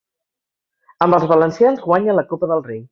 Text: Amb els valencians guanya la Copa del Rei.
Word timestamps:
Amb 1.07 1.19
els 1.19 1.29
valencians 1.33 1.87
guanya 1.87 2.21
la 2.21 2.29
Copa 2.35 2.55
del 2.55 2.71
Rei. 2.71 2.79